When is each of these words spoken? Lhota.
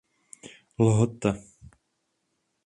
Lhota. 0.83 1.31